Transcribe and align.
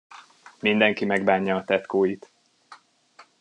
Mindenki 0.59 1.05
megbánja 1.05 1.55
a 1.55 1.63
tetkóit. 1.63 2.31